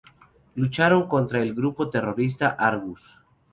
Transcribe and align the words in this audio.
Lucharon 0.55 1.05
contra 1.07 1.43
el 1.43 1.53
grupo 1.53 1.91
terrorista 1.91 2.47
Argus. 2.47 3.19